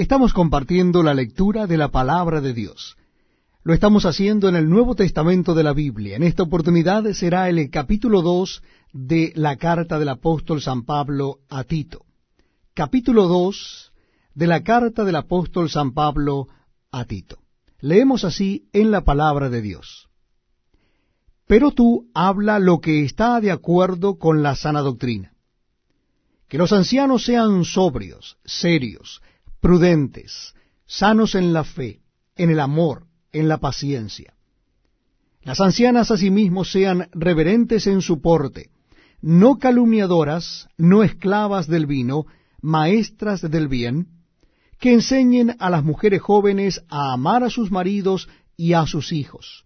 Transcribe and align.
Estamos 0.00 0.32
compartiendo 0.32 1.02
la 1.02 1.12
lectura 1.12 1.66
de 1.66 1.76
la 1.76 1.88
palabra 1.88 2.40
de 2.40 2.54
Dios. 2.54 2.96
Lo 3.62 3.74
estamos 3.74 4.06
haciendo 4.06 4.48
en 4.48 4.56
el 4.56 4.70
Nuevo 4.70 4.94
Testamento 4.94 5.52
de 5.52 5.62
la 5.62 5.74
Biblia. 5.74 6.16
En 6.16 6.22
esta 6.22 6.42
oportunidad 6.42 7.04
será 7.12 7.50
el 7.50 7.68
capítulo 7.68 8.22
2 8.22 8.62
de 8.94 9.34
la 9.36 9.56
carta 9.56 9.98
del 9.98 10.08
apóstol 10.08 10.62
San 10.62 10.86
Pablo 10.86 11.40
a 11.50 11.64
Tito. 11.64 12.06
Capítulo 12.72 13.28
2 13.28 13.92
de 14.32 14.46
la 14.46 14.62
carta 14.62 15.04
del 15.04 15.16
apóstol 15.16 15.68
San 15.68 15.92
Pablo 15.92 16.48
a 16.90 17.04
Tito. 17.04 17.36
Leemos 17.80 18.24
así 18.24 18.70
en 18.72 18.90
la 18.90 19.02
palabra 19.02 19.50
de 19.50 19.60
Dios. 19.60 20.08
Pero 21.46 21.72
tú 21.72 22.08
habla 22.14 22.58
lo 22.58 22.80
que 22.80 23.04
está 23.04 23.38
de 23.42 23.50
acuerdo 23.50 24.18
con 24.18 24.42
la 24.42 24.56
sana 24.56 24.80
doctrina. 24.80 25.34
Que 26.48 26.56
los 26.56 26.72
ancianos 26.72 27.26
sean 27.26 27.66
sobrios, 27.66 28.38
serios, 28.46 29.20
prudentes, 29.60 30.54
sanos 30.86 31.34
en 31.34 31.52
la 31.52 31.64
fe, 31.64 32.00
en 32.36 32.50
el 32.50 32.60
amor, 32.60 33.06
en 33.32 33.48
la 33.48 33.58
paciencia. 33.58 34.34
Las 35.42 35.60
ancianas 35.60 36.10
asimismo 36.10 36.64
sean 36.64 37.08
reverentes 37.12 37.86
en 37.86 38.02
su 38.02 38.20
porte, 38.20 38.70
no 39.22 39.58
calumniadoras, 39.58 40.68
no 40.76 41.02
esclavas 41.02 41.66
del 41.66 41.86
vino, 41.86 42.26
maestras 42.60 43.42
del 43.42 43.68
bien, 43.68 44.08
que 44.78 44.92
enseñen 44.92 45.56
a 45.58 45.70
las 45.70 45.84
mujeres 45.84 46.22
jóvenes 46.22 46.82
a 46.88 47.12
amar 47.12 47.44
a 47.44 47.50
sus 47.50 47.70
maridos 47.70 48.28
y 48.56 48.72
a 48.72 48.86
sus 48.86 49.12
hijos, 49.12 49.64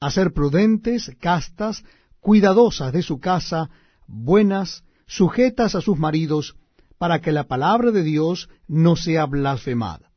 a 0.00 0.10
ser 0.10 0.32
prudentes, 0.32 1.12
castas, 1.20 1.84
cuidadosas 2.20 2.92
de 2.92 3.02
su 3.02 3.18
casa, 3.18 3.70
buenas, 4.06 4.84
sujetas 5.06 5.74
a 5.74 5.80
sus 5.80 5.98
maridos, 5.98 6.56
para 6.98 7.20
que 7.20 7.32
la 7.32 7.44
palabra 7.44 7.90
de 7.90 8.02
Dios 8.02 8.48
no 8.68 8.96
sea 8.96 9.26
blasfemada. 9.26 10.10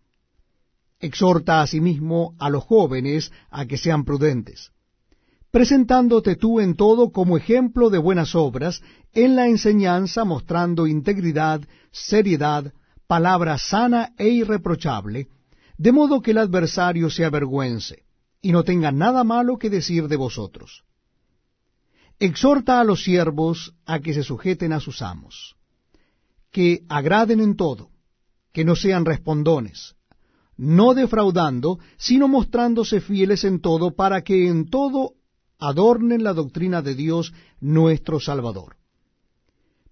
Exhorta 0.99 1.61
asimismo 1.61 2.35
a 2.39 2.49
los 2.49 2.63
jóvenes 2.63 3.31
a 3.49 3.65
que 3.65 3.77
sean 3.77 4.03
prudentes, 4.03 4.71
presentándote 5.51 6.35
tú 6.35 6.59
en 6.59 6.75
todo 6.75 7.11
como 7.11 7.37
ejemplo 7.37 7.89
de 7.89 7.99
buenas 7.99 8.35
obras, 8.35 8.81
en 9.13 9.35
la 9.35 9.47
enseñanza 9.47 10.25
mostrando 10.25 10.87
integridad, 10.87 11.61
seriedad, 11.91 12.73
palabra 13.07 13.57
sana 13.57 14.13
e 14.17 14.29
irreprochable, 14.29 15.27
de 15.77 15.91
modo 15.91 16.21
que 16.21 16.31
el 16.31 16.39
adversario 16.39 17.09
se 17.09 17.23
avergüence, 17.25 18.03
y 18.41 18.51
no 18.51 18.63
tenga 18.63 18.91
nada 18.91 19.23
malo 19.23 19.57
que 19.57 19.69
decir 19.69 20.07
de 20.07 20.15
vosotros. 20.15 20.83
Exhorta 22.19 22.79
a 22.79 22.83
los 22.83 23.03
siervos 23.03 23.75
a 23.85 23.99
que 23.99 24.13
se 24.13 24.23
sujeten 24.23 24.73
a 24.73 24.79
sus 24.79 25.03
amos 25.03 25.57
que 26.57 26.85
agraden 26.89 27.39
en 27.39 27.55
todo, 27.55 27.91
que 28.51 28.65
no 28.65 28.75
sean 28.75 29.05
respondones, 29.05 29.93
no 30.57 30.95
defraudando, 30.95 31.77
sino 31.97 32.27
mostrándose 32.27 32.99
fieles 32.99 33.43
en 33.43 33.61
todo, 33.61 33.95
para 33.95 34.23
que 34.23 34.47
en 34.47 34.67
todo 34.67 35.13
adornen 35.59 36.23
la 36.23 36.33
doctrina 36.33 36.81
de 36.81 36.95
Dios 36.95 37.31
nuestro 37.59 38.19
Salvador. 38.19 38.75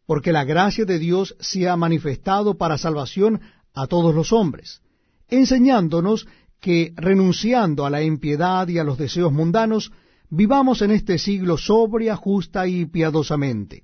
Porque 0.07 0.31
la 0.31 0.43
gracia 0.43 0.85
de 0.85 0.97
Dios 0.97 1.35
se 1.39 1.69
ha 1.69 1.77
manifestado 1.77 2.57
para 2.57 2.79
salvación 2.79 3.41
a 3.75 3.85
todos 3.85 4.15
los 4.15 4.33
hombres, 4.33 4.81
enseñándonos 5.27 6.25
que, 6.59 6.93
renunciando 6.95 7.85
a 7.85 7.91
la 7.91 8.01
impiedad 8.01 8.67
y 8.69 8.79
a 8.79 8.83
los 8.83 8.97
deseos 8.97 9.31
mundanos, 9.31 9.91
vivamos 10.31 10.81
en 10.81 10.89
este 10.89 11.19
siglo 11.19 11.59
sobria, 11.59 12.15
justa 12.15 12.65
y 12.65 12.85
piadosamente 12.85 13.83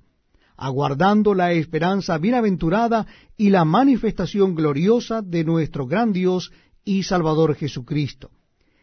aguardando 0.56 1.34
la 1.34 1.52
esperanza 1.52 2.18
bienaventurada 2.18 3.06
y 3.36 3.50
la 3.50 3.64
manifestación 3.64 4.54
gloriosa 4.54 5.22
de 5.22 5.44
nuestro 5.44 5.86
gran 5.86 6.12
Dios 6.12 6.52
y 6.84 7.02
Salvador 7.02 7.54
Jesucristo, 7.54 8.30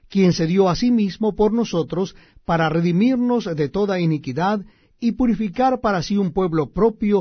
quien 0.09 0.33
se 0.33 0.47
dio 0.47 0.69
a 0.69 0.75
sí 0.75 0.91
mismo 0.91 1.35
por 1.35 1.53
nosotros 1.53 2.15
para 2.45 2.69
redimirnos 2.69 3.45
de 3.45 3.69
toda 3.69 3.99
iniquidad 3.99 4.61
y 4.99 5.13
purificar 5.13 5.81
para 5.81 6.03
sí 6.03 6.17
un 6.17 6.33
pueblo 6.33 6.71
propio 6.71 7.17